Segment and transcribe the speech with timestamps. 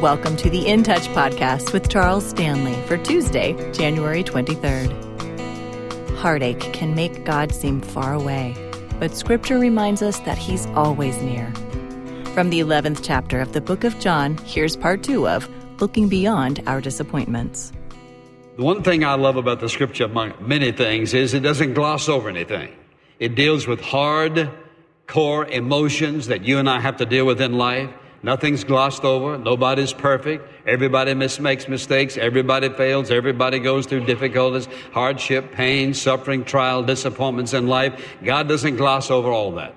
[0.00, 4.92] Welcome to the In Touch podcast with Charles Stanley for Tuesday, January 23rd.
[6.18, 8.54] Heartache can make God seem far away,
[9.00, 11.52] but Scripture reminds us that He's always near.
[12.32, 15.48] From the 11th chapter of the book of John, here's part two of
[15.80, 17.72] Looking Beyond Our Disappointments.
[18.54, 22.08] The one thing I love about the Scripture, among many things, is it doesn't gloss
[22.08, 22.72] over anything.
[23.18, 24.48] It deals with hard,
[25.08, 27.90] core emotions that you and I have to deal with in life.
[28.22, 29.38] Nothing's glossed over.
[29.38, 30.48] Nobody's perfect.
[30.66, 32.16] Everybody makes mistakes.
[32.16, 33.10] Everybody fails.
[33.10, 38.16] Everybody goes through difficulties, hardship, pain, suffering, trial, disappointments in life.
[38.24, 39.74] God doesn't gloss over all that.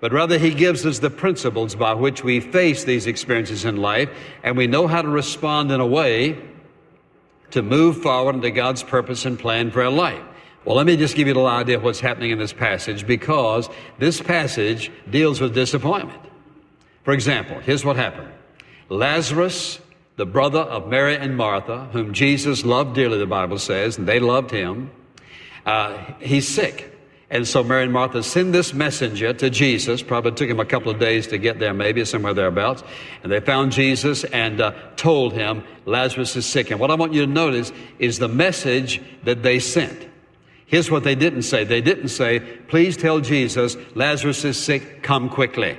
[0.00, 4.08] But rather, He gives us the principles by which we face these experiences in life,
[4.42, 6.38] and we know how to respond in a way
[7.50, 10.22] to move forward into God's purpose and plan for our life.
[10.64, 13.06] Well, let me just give you a little idea of what's happening in this passage
[13.06, 16.20] because this passage deals with disappointment.
[17.02, 18.30] For example, here's what happened
[18.88, 19.80] Lazarus,
[20.16, 24.20] the brother of Mary and Martha, whom Jesus loved dearly, the Bible says, and they
[24.20, 24.90] loved him,
[25.64, 26.86] uh, he's sick.
[27.32, 30.02] And so Mary and Martha send this messenger to Jesus.
[30.02, 32.82] Probably took him a couple of days to get there, maybe somewhere thereabouts.
[33.22, 36.72] And they found Jesus and uh, told him Lazarus is sick.
[36.72, 40.08] And what I want you to notice is the message that they sent.
[40.66, 41.62] Here's what they didn't say.
[41.62, 45.78] They didn't say, please tell Jesus Lazarus is sick, come quickly.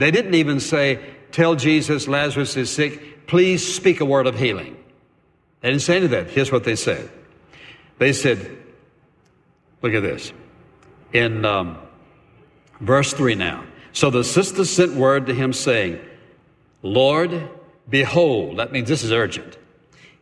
[0.00, 0.98] They didn't even say,
[1.30, 4.82] tell Jesus Lazarus is sick, please speak a word of healing.
[5.60, 6.30] They didn't say any of that.
[6.30, 7.10] Here's what they said.
[7.98, 8.50] They said,
[9.82, 10.32] look at this.
[11.12, 11.76] In um,
[12.80, 13.62] verse 3 now.
[13.92, 16.00] So the sister sent word to him saying,
[16.80, 17.50] Lord,
[17.86, 19.58] behold, that means this is urgent.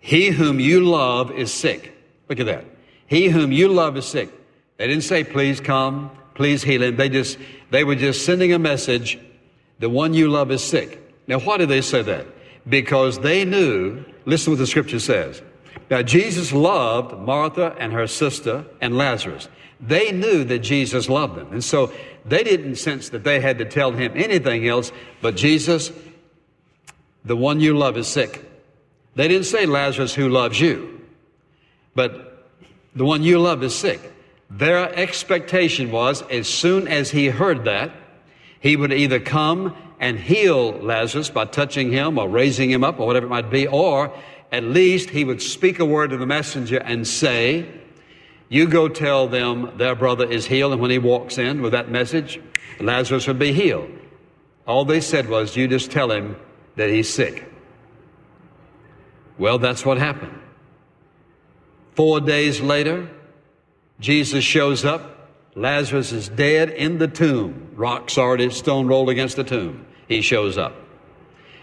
[0.00, 1.96] He whom you love is sick.
[2.28, 2.64] Look at that.
[3.06, 4.28] He whom you love is sick.
[4.76, 6.96] They didn't say, please come, please heal him.
[6.96, 7.38] They just,
[7.70, 9.20] they were just sending a message.
[9.78, 11.00] The one you love is sick.
[11.26, 12.26] Now, why did they say that?
[12.68, 15.42] Because they knew, listen what the scripture says.
[15.90, 19.48] Now, Jesus loved Martha and her sister and Lazarus.
[19.80, 21.52] They knew that Jesus loved them.
[21.52, 21.92] And so
[22.24, 24.92] they didn't sense that they had to tell him anything else
[25.22, 25.92] but Jesus,
[27.24, 28.44] the one you love is sick.
[29.14, 31.00] They didn't say Lazarus who loves you,
[31.94, 32.46] but
[32.94, 34.12] the one you love is sick.
[34.50, 37.92] Their expectation was as soon as he heard that,
[38.60, 43.06] he would either come and heal Lazarus by touching him or raising him up or
[43.06, 44.12] whatever it might be, or
[44.50, 47.68] at least he would speak a word to the messenger and say,
[48.48, 50.72] You go tell them their brother is healed.
[50.72, 52.40] And when he walks in with that message,
[52.80, 53.90] Lazarus would be healed.
[54.66, 56.36] All they said was, You just tell him
[56.76, 57.44] that he's sick.
[59.38, 60.38] Well, that's what happened.
[61.94, 63.08] Four days later,
[64.00, 65.17] Jesus shows up.
[65.58, 67.72] Lazarus is dead in the tomb.
[67.74, 69.84] Rocks already, stone rolled against the tomb.
[70.06, 70.74] He shows up.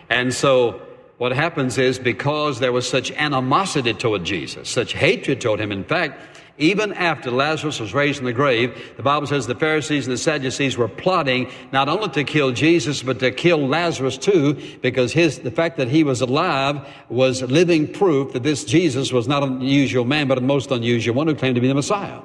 [0.09, 0.81] And so
[1.17, 5.85] what happens is because there was such animosity toward Jesus, such hatred toward him, in
[5.85, 6.19] fact,
[6.57, 10.17] even after Lazarus was raised from the grave, the Bible says the Pharisees and the
[10.17, 15.39] Sadducees were plotting not only to kill Jesus, but to kill Lazarus too, because his,
[15.39, 19.57] the fact that he was alive was living proof that this Jesus was not an
[19.57, 22.21] unusual man, but a most unusual one who claimed to be the Messiah.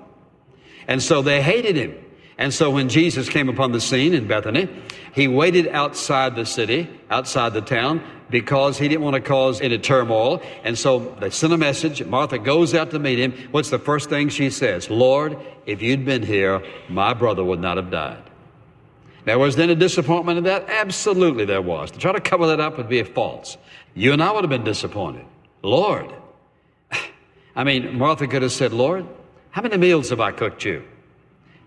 [0.89, 1.95] And so they hated him.
[2.39, 4.69] And so when Jesus came upon the scene in Bethany,
[5.15, 9.79] he waited outside the city, outside the town, because he didn't want to cause any
[9.79, 10.41] turmoil.
[10.65, 12.03] And so they sent a message.
[12.05, 13.33] Martha goes out to meet him.
[13.51, 14.89] What's the first thing she says?
[14.89, 15.37] Lord,
[15.67, 18.23] if you'd been here, my brother would not have died.
[19.27, 20.69] Now, was there any disappointment in that?
[20.69, 21.91] Absolutely there was.
[21.91, 23.59] To try to cover that up would be false.
[23.95, 25.27] You and I would have been disappointed.
[25.63, 26.11] Lord.
[27.55, 29.07] I mean, Martha could have said, Lord,
[29.51, 30.85] how many meals have I cooked you?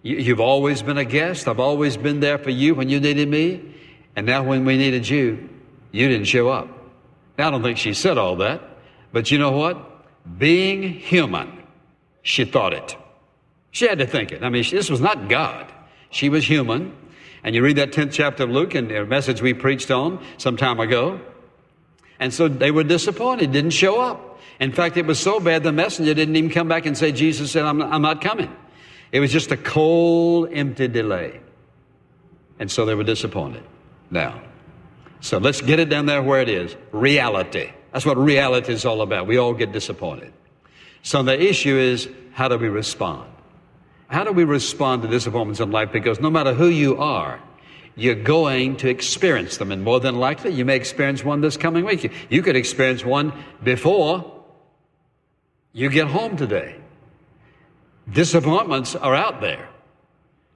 [0.03, 1.47] You've always been a guest.
[1.47, 3.61] I've always been there for you when you needed me.
[4.15, 5.49] And now when we needed you,
[5.91, 6.67] you didn't show up.
[7.37, 8.61] Now, I don't think she said all that,
[9.11, 9.77] but you know what?
[10.37, 11.63] Being human,
[12.21, 12.95] she thought it.
[13.71, 14.43] She had to think it.
[14.43, 15.71] I mean, this was not God.
[16.09, 16.95] She was human.
[17.43, 20.57] And you read that 10th chapter of Luke and a message we preached on some
[20.57, 21.19] time ago.
[22.19, 24.32] And so they were disappointed, didn't show up.
[24.63, 27.51] In fact, it was so bad the messenger didn't even come back and say, Jesus
[27.51, 28.49] said, I'm, I'm not coming.
[29.11, 31.41] It was just a cold, empty delay.
[32.59, 33.61] And so they were disappointed.
[34.09, 34.41] Now,
[35.19, 37.71] so let's get it down there where it is reality.
[37.91, 39.27] That's what reality is all about.
[39.27, 40.31] We all get disappointed.
[41.01, 43.29] So the issue is how do we respond?
[44.07, 45.91] How do we respond to disappointments in life?
[45.91, 47.41] Because no matter who you are,
[47.97, 49.73] you're going to experience them.
[49.73, 52.09] And more than likely, you may experience one this coming week.
[52.29, 54.42] You could experience one before
[55.73, 56.75] you get home today.
[58.11, 59.69] Disappointments are out there.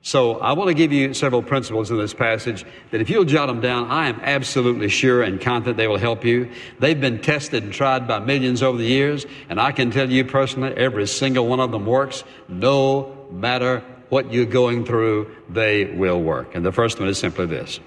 [0.01, 3.47] So I want to give you several principles in this passage that if you'll jot
[3.47, 6.49] them down, I am absolutely sure and confident they will help you.
[6.79, 10.23] They've been tested and tried by millions over the years, and I can tell you
[10.23, 16.21] personally, every single one of them works no matter what you're going through, they will
[16.21, 16.55] work.
[16.55, 17.79] And the first one is simply this.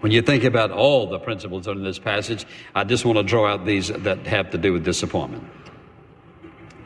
[0.00, 3.46] When you think about all the principles in this passage, I just want to draw
[3.46, 5.44] out these that have to do with disappointment.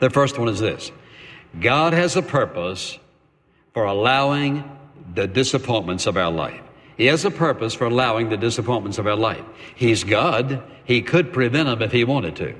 [0.05, 0.91] The first one is this
[1.59, 2.99] God has a purpose
[3.73, 4.63] for allowing
[5.15, 6.61] the disappointments of our life.
[6.95, 9.43] He has a purpose for allowing the disappointments of our life.
[9.73, 10.61] He's God.
[10.83, 12.53] He could prevent them if He wanted to.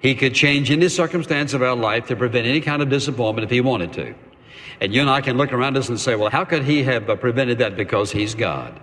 [0.00, 3.50] He could change any circumstance of our life to prevent any kind of disappointment if
[3.50, 4.14] He wanted to.
[4.80, 7.10] And you and I can look around us and say, well, how could He have
[7.10, 7.76] uh, prevented that?
[7.76, 8.80] Because He's God.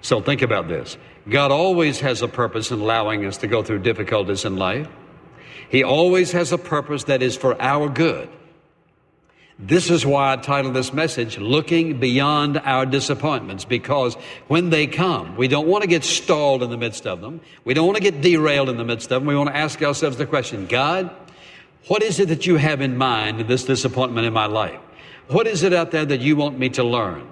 [0.00, 0.96] So think about this.
[1.28, 4.88] God always has a purpose in allowing us to go through difficulties in life.
[5.70, 8.28] He always has a purpose that is for our good.
[9.56, 14.14] This is why I titled this message, Looking Beyond Our Disappointments, because
[14.48, 17.40] when they come, we don't want to get stalled in the midst of them.
[17.64, 19.26] We don't want to get derailed in the midst of them.
[19.26, 21.10] We want to ask ourselves the question, God,
[21.88, 24.80] what is it that you have in mind in this disappointment in my life?
[25.28, 27.28] What is it out there that you want me to learn?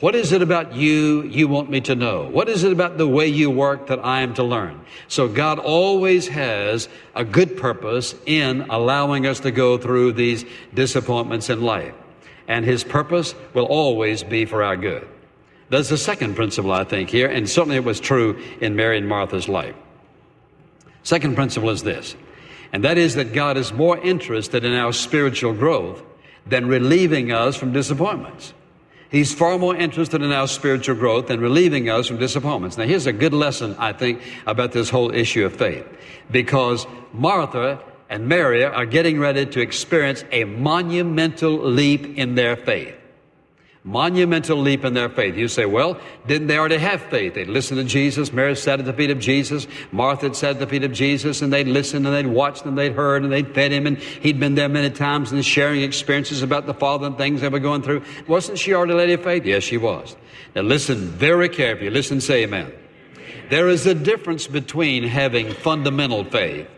[0.00, 2.26] What is it about you you want me to know?
[2.26, 4.80] What is it about the way you work that I am to learn?
[5.08, 11.50] So God always has a good purpose in allowing us to go through these disappointments
[11.50, 11.94] in life.
[12.48, 15.06] And His purpose will always be for our good.
[15.68, 19.06] There's a second principle, I think, here, and certainly it was true in Mary and
[19.06, 19.76] Martha's life.
[21.02, 22.16] Second principle is this,
[22.72, 26.02] and that is that God is more interested in our spiritual growth
[26.46, 28.52] than relieving us from disappointments.
[29.10, 32.78] He's far more interested in our spiritual growth than relieving us from disappointments.
[32.78, 35.84] Now, here's a good lesson, I think, about this whole issue of faith.
[36.30, 42.99] Because Martha and Mary are getting ready to experience a monumental leap in their faith
[43.82, 45.36] monumental leap in their faith.
[45.36, 47.34] You say, well, didn't they already have faith?
[47.34, 48.32] They'd listen to Jesus.
[48.32, 49.66] Mary sat at the feet of Jesus.
[49.90, 52.76] Martha had sat at the feet of Jesus and they'd listened and they'd watched and
[52.76, 56.42] they'd heard and they'd fed him and he'd been there many times and sharing experiences
[56.42, 58.02] about the Father and things they were going through.
[58.28, 59.46] Wasn't she already a lady of faith?
[59.46, 60.14] Yes, she was.
[60.54, 61.88] Now listen very carefully.
[61.88, 62.72] Listen, say amen.
[63.48, 66.68] There is a difference between having fundamental faith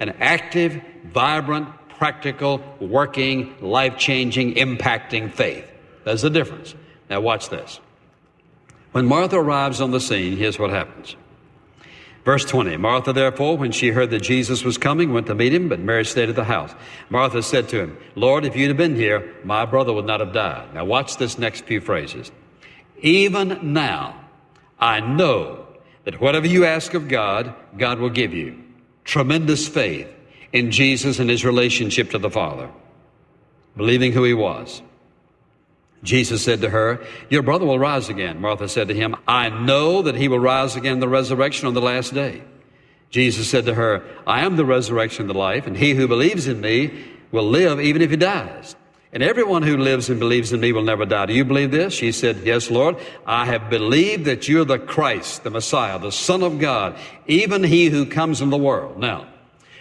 [0.00, 5.69] and active, vibrant, practical, working, life-changing, impacting faith.
[6.04, 6.74] There's the difference.
[7.08, 7.80] Now, watch this.
[8.92, 11.16] When Martha arrives on the scene, here's what happens.
[12.24, 15.68] Verse 20 Martha, therefore, when she heard that Jesus was coming, went to meet him,
[15.68, 16.74] but Mary stayed at the house.
[17.08, 20.32] Martha said to him, Lord, if you'd have been here, my brother would not have
[20.32, 20.74] died.
[20.74, 22.30] Now, watch this next few phrases.
[23.00, 24.20] Even now,
[24.78, 25.66] I know
[26.04, 28.62] that whatever you ask of God, God will give you.
[29.04, 30.08] Tremendous faith
[30.52, 32.70] in Jesus and his relationship to the Father,
[33.76, 34.82] believing who he was.
[36.02, 38.40] Jesus said to her, Your brother will rise again.
[38.40, 41.74] Martha said to him, I know that he will rise again in the resurrection on
[41.74, 42.42] the last day.
[43.10, 46.46] Jesus said to her, I am the resurrection and the life, and he who believes
[46.46, 48.76] in me will live even if he dies.
[49.12, 51.26] And everyone who lives and believes in me will never die.
[51.26, 51.94] Do you believe this?
[51.94, 52.96] She said, Yes, Lord.
[53.26, 57.86] I have believed that you're the Christ, the Messiah, the Son of God, even he
[57.86, 58.98] who comes in the world.
[58.98, 59.26] Now,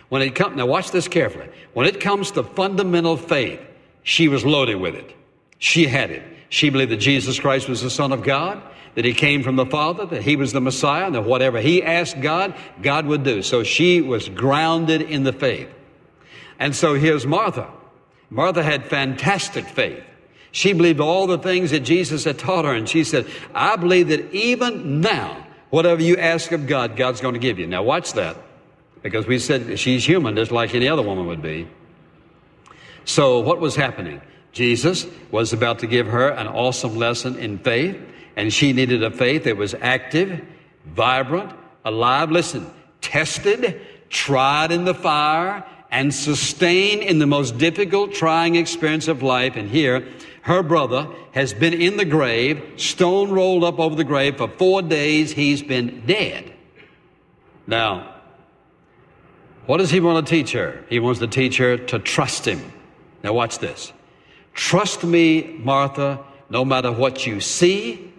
[0.10, 1.48] when it comes, now watch this carefully.
[1.74, 3.62] When it comes to fundamental faith,
[4.02, 5.16] she was loaded with it.
[5.60, 6.24] She had it.
[6.50, 8.64] She believed that Jesus Christ was the Son of God,
[8.96, 11.84] that He came from the Father, that He was the Messiah, and that whatever He
[11.84, 13.44] asked God, God would do.
[13.44, 15.70] So she was grounded in the faith.
[16.58, 17.70] And so here's Martha.
[18.30, 20.04] Martha had fantastic faith.
[20.52, 24.08] She believed all the things that Jesus had taught her, and she said, I believe
[24.08, 27.68] that even now, whatever you ask of God, God's going to give you.
[27.68, 28.38] Now watch that.
[29.02, 31.68] Because we said she's human just like any other woman would be.
[33.06, 34.22] So what was happening?
[34.52, 37.98] Jesus was about to give her an awesome lesson in faith,
[38.36, 40.42] and she needed a faith that was active,
[40.86, 41.52] vibrant,
[41.86, 42.32] alive.
[42.32, 42.70] Listen,
[43.02, 49.56] tested, tried in the fire, and sustained in the most difficult, trying experience of life.
[49.56, 50.08] And here,
[50.44, 54.82] her brother has been in the grave, stone rolled up over the grave for four
[54.82, 55.32] days.
[55.32, 56.54] He's been dead.
[57.68, 58.16] Now,
[59.66, 60.84] what does he want to teach her?
[60.90, 62.74] He wants to teach her to trust him.
[63.24, 63.94] Now, watch this.
[64.60, 68.12] Trust me, Martha, no matter what you see,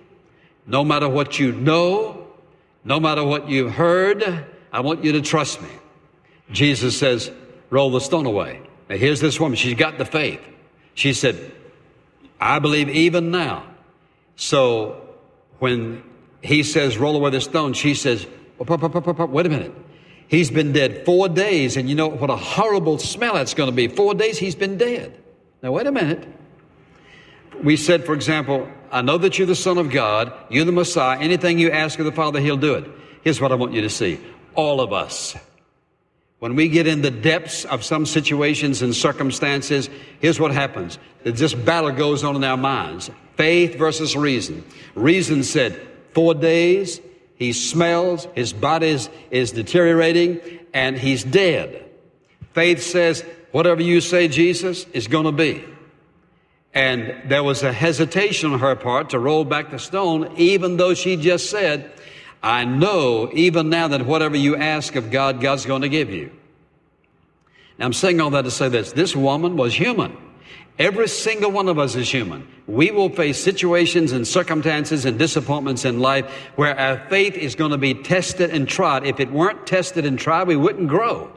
[0.66, 2.28] no matter what you know,
[2.82, 5.68] no matter what you've heard, I want you to trust me.
[6.50, 7.30] Jesus says,
[7.68, 8.62] roll the stone away.
[8.88, 9.54] Now here's this woman.
[9.54, 10.40] She's got the faith.
[10.94, 11.52] She said,
[12.40, 13.66] I believe even now.
[14.36, 15.10] So
[15.58, 16.02] when
[16.40, 18.26] he says, roll away the stone, she says,
[18.58, 19.74] wait a minute.
[20.26, 23.76] He's been dead four days, and you know what a horrible smell that's going to
[23.76, 23.88] be.
[23.88, 25.19] Four days he's been dead.
[25.62, 26.26] Now, wait a minute.
[27.62, 31.18] we said, for example, I know that you're the Son of God, you're the Messiah.
[31.18, 32.90] Anything you ask of the Father, He'll do it.
[33.22, 34.18] Here's what I want you to see.
[34.54, 35.36] All of us.
[36.38, 39.90] When we get in the depths of some situations and circumstances,
[40.20, 40.98] here's what happens.
[41.22, 43.10] This battle goes on in our minds.
[43.36, 44.64] Faith versus reason.
[44.94, 45.78] Reason said,
[46.14, 47.00] four days,
[47.34, 50.40] he smells, his body is, is deteriorating,
[50.72, 51.84] and he's dead.
[52.54, 55.64] Faith says, whatever you say, Jesus, is going to be.
[56.72, 60.94] And there was a hesitation on her part to roll back the stone, even though
[60.94, 61.92] she just said,
[62.42, 66.30] I know even now that whatever you ask of God, God's going to give you.
[67.78, 68.92] Now, I'm saying all that to say this.
[68.92, 70.16] This woman was human.
[70.78, 72.48] Every single one of us is human.
[72.66, 76.24] We will face situations and circumstances and disappointments in life
[76.56, 79.04] where our faith is going to be tested and tried.
[79.04, 81.30] If it weren't tested and tried, we wouldn't grow.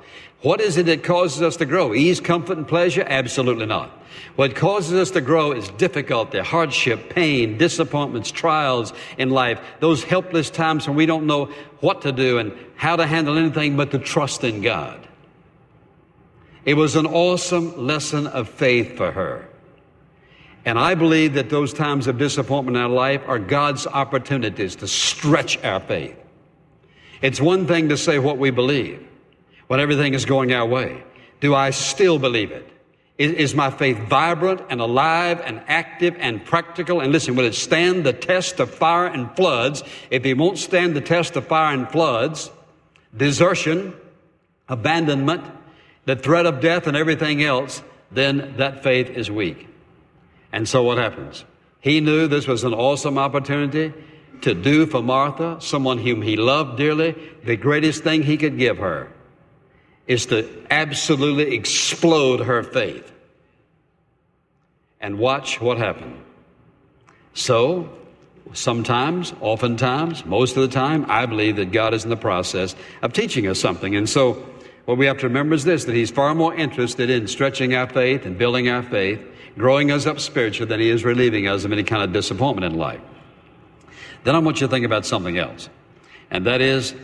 [0.44, 1.94] What is it that causes us to grow?
[1.94, 3.04] Ease, comfort, and pleasure?
[3.06, 3.90] Absolutely not.
[4.36, 10.50] What causes us to grow is difficulty, hardship, pain, disappointments, trials in life, those helpless
[10.50, 11.52] times when we don't know
[11.82, 15.03] what to do and how to handle anything but to trust in God.
[16.66, 19.50] It was an awesome lesson of faith for her.
[20.66, 24.88] And I believe that those times of disappointment in our life are God's opportunities to
[24.88, 26.18] stretch our faith.
[27.22, 29.06] It's one thing to say what we believe
[29.68, 31.04] when everything is going our way.
[31.42, 32.70] Do I still believe it?
[33.18, 37.00] Is, my faith vibrant and alive and active and practical?
[37.00, 39.84] And listen, will it stand the test of fire and floods?
[40.10, 42.50] If it won't stand the test of fire and floods,
[43.16, 43.94] desertion,
[44.68, 45.44] abandonment,
[46.06, 47.82] the threat of death and everything else,
[48.12, 49.68] then that faith is weak.
[50.52, 51.46] And so what happens?
[51.80, 53.94] He knew this was an awesome opportunity
[54.42, 58.78] to do for Martha, someone whom he loved dearly, the greatest thing he could give
[58.78, 59.10] her
[60.06, 63.10] is to absolutely explode her faith.
[65.00, 66.22] And watch what happened.
[67.34, 67.90] So,
[68.54, 73.12] sometimes, oftentimes, most of the time, I believe that God is in the process of
[73.14, 73.96] teaching us something.
[73.96, 74.46] And so,
[74.86, 77.88] what we have to remember is this that He's far more interested in stretching our
[77.88, 79.22] faith and building our faith,
[79.58, 82.78] growing us up spiritually, than He is relieving us of any kind of disappointment in
[82.78, 83.02] life.
[84.24, 85.70] Then I want you to think about something else,
[86.30, 86.96] and that is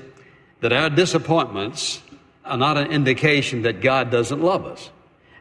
[0.62, 2.02] that our disappointments
[2.44, 4.90] are not an indication that God doesn't love us.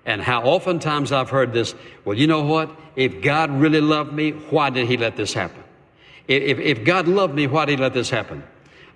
[0.04, 2.70] And how oftentimes I've heard this, well, you know what?
[2.96, 5.62] If God really loved me, why did He let this happen?
[6.28, 8.44] If, if God loved me, why did He let this happen?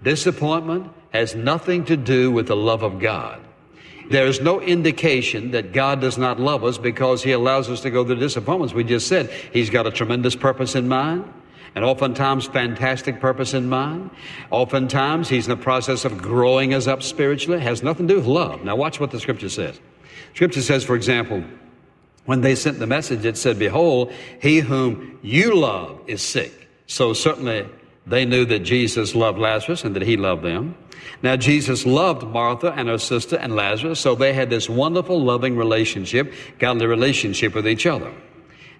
[0.02, 3.40] Disappointment has nothing to do with the love of God.
[4.10, 7.90] There is no indication that God does not love us because He allows us to
[7.90, 8.74] go through disappointments.
[8.74, 11.32] We just said He's got a tremendous purpose in mind
[11.74, 14.10] and oftentimes fantastic purpose in mind.
[14.50, 17.58] Oftentimes he's in the process of growing us up spiritually.
[17.58, 18.64] It has nothing to do with love.
[18.64, 19.80] Now watch what the scripture says.
[20.34, 21.42] Scripture says, for example,
[22.26, 26.68] when they sent the message, it said, Behold, he whom you love is sick.
[26.86, 27.66] So certainly
[28.06, 30.74] they knew that Jesus loved Lazarus and that he loved them.
[31.22, 35.56] Now, Jesus loved Martha and her sister and Lazarus, so they had this wonderful, loving
[35.56, 38.12] relationship, godly relationship with each other.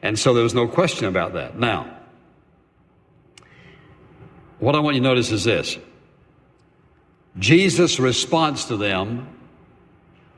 [0.02, 1.58] And so there was no question about that.
[1.58, 1.98] Now,
[4.58, 5.78] what I want you to notice is this
[7.38, 9.28] Jesus' response to them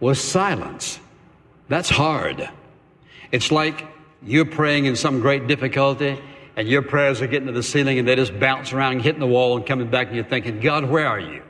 [0.00, 0.98] was silence.
[1.68, 2.48] That's hard.
[3.32, 3.86] It's like
[4.22, 6.20] you're praying in some great difficulty
[6.56, 9.26] and your prayers are getting to the ceiling and they just bounce around, hitting the
[9.26, 11.42] wall and coming back and you're thinking, God, where are you?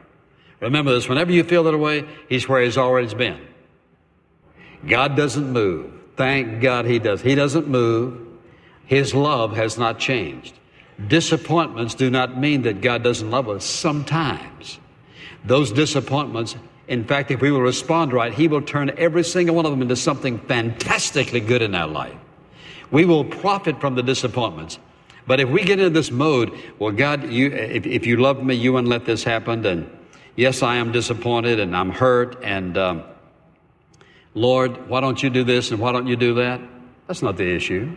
[0.61, 3.41] Remember this, whenever you feel that way, He's where He's always been.
[4.87, 5.93] God doesn't move.
[6.17, 7.21] Thank God He does.
[7.21, 8.27] He doesn't move.
[8.87, 10.55] His love has not changed.
[11.07, 14.79] Disappointments do not mean that God doesn't love us sometimes.
[15.45, 16.57] Those disappointments,
[16.89, 19.83] in fact, if we will respond right, He will turn every single one of them
[19.83, 22.17] into something fantastically good in our life.
[22.91, 24.79] We will profit from the disappointments.
[25.27, 28.55] But if we get into this mode, well, God, you, if, if you love me,
[28.55, 29.65] you wouldn't let this happen.
[29.65, 29.91] And
[30.37, 32.43] yes, I am disappointed and I'm hurt.
[32.43, 33.05] And um,
[34.35, 36.61] Lord, why don't you do this and why don't you do that?
[37.07, 37.95] That's not the issue.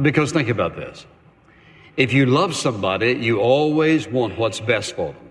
[0.00, 1.06] Because think about this.
[1.96, 5.22] If you love somebody, you always want what's best for them.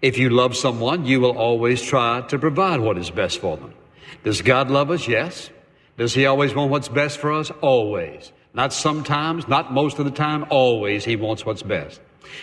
[0.00, 3.74] If you love someone, you will always try to provide what is best for them.
[4.24, 5.06] Does God love us?
[5.06, 5.50] Yes.
[5.98, 7.50] Does He always want what's best for us?
[7.60, 8.32] Always.
[8.54, 12.00] Not sometimes, not most of the time, always He wants what's best.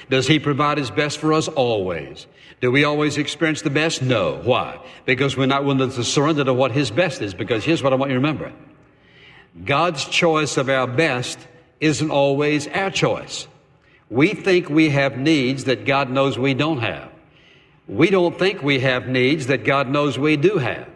[0.10, 1.48] Does He provide His best for us?
[1.48, 2.28] Always.
[2.62, 4.02] Do we always experience the best?
[4.02, 4.42] No.
[4.44, 4.80] Why?
[5.06, 7.34] Because we're not willing to surrender to what His best is.
[7.34, 8.52] Because here's what I want you to remember.
[9.66, 11.40] God's choice of our best
[11.80, 13.48] isn't always our choice.
[14.10, 17.12] We think we have needs that God knows we don't have.
[17.88, 20.88] We don't think we have needs that God knows we do have.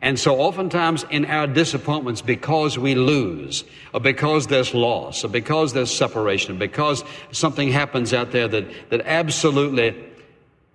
[0.00, 5.72] And so oftentimes in our disappointments, because we lose, or because there's loss, or because
[5.72, 7.02] there's separation, because
[7.32, 9.96] something happens out there that, that absolutely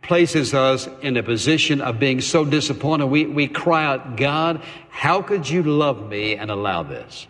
[0.02, 5.22] places us in a position of being so disappointed, we, we cry out, God, how
[5.22, 7.26] could you love me and allow this?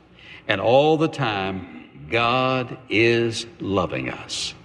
[0.48, 4.56] And all the time, God is loving us.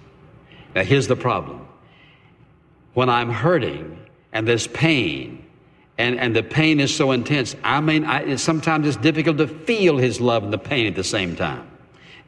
[0.75, 1.67] Now here's the problem.
[2.95, 3.99] When I'm hurting
[4.33, 5.38] and there's pain,
[5.99, 7.57] and, and the pain is so intense.
[7.61, 11.03] I mean, I, sometimes it's difficult to feel His love and the pain at the
[11.03, 11.69] same time.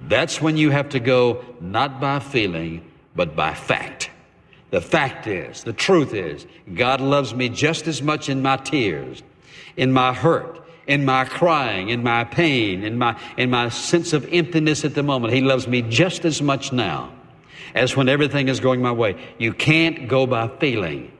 [0.02, 2.86] That's when you have to go not by feeling,
[3.16, 4.12] but by fact.
[4.72, 9.24] The fact is, the truth is, God loves me just as much in my tears,
[9.78, 14.28] in my hurt, in my crying, in my pain, in my, in my sense of
[14.34, 15.34] emptiness at the moment.
[15.34, 17.12] He loves me just as much now
[17.74, 19.16] as when everything is going my way.
[19.38, 21.12] You can't go by feeling.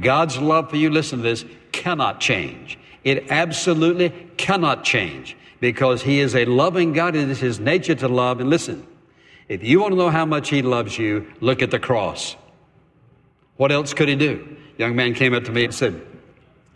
[0.00, 2.78] God's love for you, listen to this, cannot change.
[3.04, 7.14] It absolutely cannot change because He is a loving God.
[7.14, 8.40] It is His nature to love.
[8.40, 8.86] And listen,
[9.48, 12.36] if you want to know how much He loves you, look at the cross.
[13.56, 14.56] What else could He do?
[14.78, 16.00] young man came up to me and said,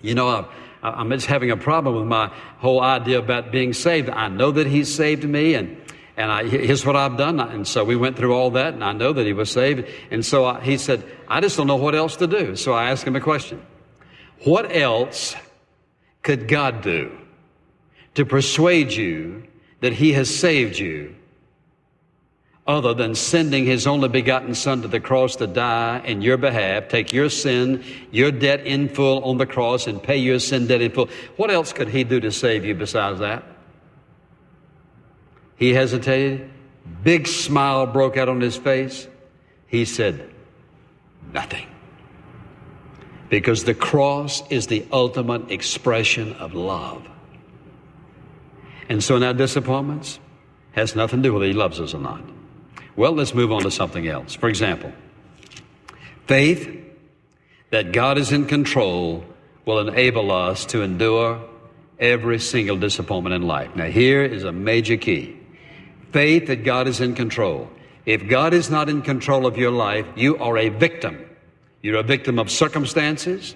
[0.00, 0.48] You know,
[0.82, 4.08] I'm just having a problem with my whole idea about being saved.
[4.08, 5.76] I know that He saved me, and
[6.16, 7.40] and I, here's what I've done.
[7.40, 9.88] And so we went through all that, and I know that he was saved.
[10.10, 12.56] And so I, he said, I just don't know what else to do.
[12.56, 13.64] So I asked him a question
[14.44, 15.34] What else
[16.22, 17.16] could God do
[18.14, 19.44] to persuade you
[19.80, 21.14] that he has saved you
[22.66, 26.88] other than sending his only begotten son to the cross to die in your behalf,
[26.88, 30.80] take your sin, your debt in full on the cross, and pay your sin debt
[30.80, 31.08] in full?
[31.36, 33.44] What else could he do to save you besides that?
[35.60, 36.50] He hesitated.
[37.04, 39.06] Big smile broke out on his face.
[39.66, 40.28] He said,
[41.32, 41.66] Nothing.
[43.28, 47.06] Because the cross is the ultimate expression of love.
[48.88, 50.18] And so now disappointments
[50.72, 52.22] has nothing to do with whether he loves us or not.
[52.96, 54.34] Well, let's move on to something else.
[54.34, 54.92] For example,
[56.26, 56.74] faith
[57.68, 59.24] that God is in control
[59.66, 61.46] will enable us to endure
[61.98, 63.76] every single disappointment in life.
[63.76, 65.39] Now, here is a major key
[66.12, 67.70] faith that God is in control.
[68.06, 71.24] If God is not in control of your life, you are a victim.
[71.82, 73.54] You're a victim of circumstances.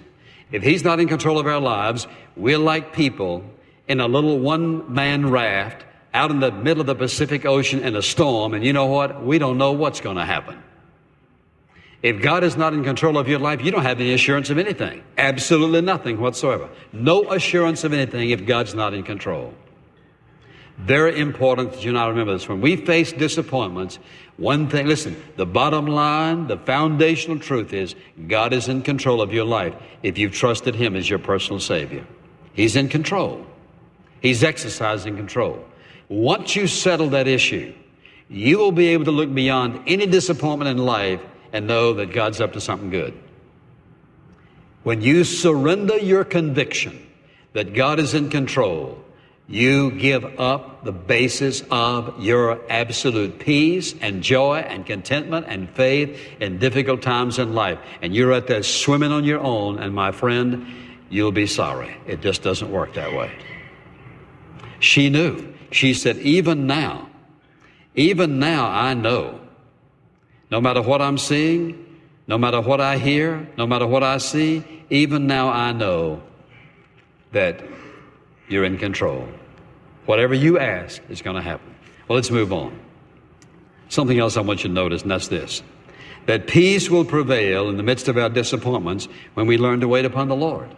[0.51, 3.43] If He's not in control of our lives, we're like people
[3.87, 7.95] in a little one man raft out in the middle of the Pacific Ocean in
[7.95, 9.23] a storm, and you know what?
[9.23, 10.61] We don't know what's going to happen.
[12.01, 14.57] If God is not in control of your life, you don't have any assurance of
[14.57, 15.03] anything.
[15.17, 16.69] Absolutely nothing whatsoever.
[16.93, 19.53] No assurance of anything if God's not in control.
[20.77, 22.49] Very important that you now remember this.
[22.49, 23.97] When we face disappointments,
[24.37, 27.95] one thing, listen, the bottom line, the foundational truth is
[28.27, 32.05] God is in control of your life if you've trusted Him as your personal Savior.
[32.53, 33.45] He's in control.
[34.21, 35.63] He's exercising control.
[36.09, 37.73] Once you settle that issue,
[38.27, 41.21] you will be able to look beyond any disappointment in life
[41.53, 43.17] and know that God's up to something good.
[44.83, 47.07] When you surrender your conviction
[47.53, 49.04] that God is in control,
[49.47, 56.19] you give up the basis of your absolute peace and joy and contentment and faith
[56.39, 57.77] in difficult times in life.
[58.01, 60.65] And you're out there swimming on your own, and my friend,
[61.09, 61.95] you'll be sorry.
[62.07, 63.31] It just doesn't work that way.
[64.79, 65.53] She knew.
[65.71, 67.09] She said, Even now,
[67.93, 69.39] even now, I know,
[70.49, 71.85] no matter what I'm seeing,
[72.27, 76.23] no matter what I hear, no matter what I see, even now I know
[77.31, 77.61] that
[78.47, 79.27] you're in control.
[80.05, 81.73] Whatever you ask is going to happen.
[82.07, 82.79] Well, let's move on.
[83.89, 85.61] Something else I want you to notice, and that's this
[86.25, 90.05] that peace will prevail in the midst of our disappointments when we learn to wait
[90.05, 90.75] upon the Lord.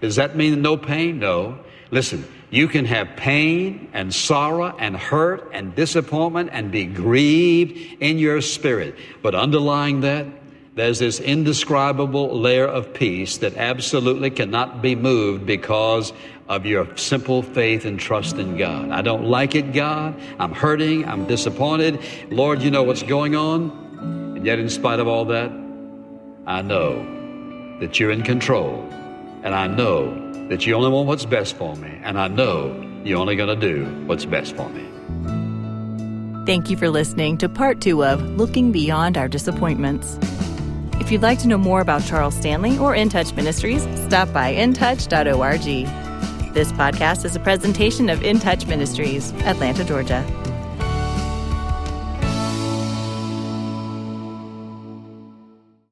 [0.00, 1.18] Does that mean no pain?
[1.18, 1.58] No.
[1.90, 8.18] Listen, you can have pain and sorrow and hurt and disappointment and be grieved in
[8.18, 8.96] your spirit.
[9.22, 10.26] But underlying that,
[10.74, 16.12] there's this indescribable layer of peace that absolutely cannot be moved because
[16.50, 18.90] of your simple faith and trust in God.
[18.90, 20.20] I don't like it, God.
[20.40, 21.08] I'm hurting.
[21.08, 22.00] I'm disappointed.
[22.28, 23.70] Lord, you know what's going on.
[24.36, 25.52] And yet, in spite of all that,
[26.46, 28.84] I know that you're in control.
[29.44, 32.00] And I know that you only want what's best for me.
[32.02, 34.84] And I know you're only going to do what's best for me.
[36.46, 40.18] Thank you for listening to part two of Looking Beyond Our Disappointments.
[40.98, 45.99] If you'd like to know more about Charles Stanley or InTouch Ministries, stop by intouch.org.
[46.52, 50.39] This podcast is a presentation of In Touch Ministries, Atlanta, Georgia.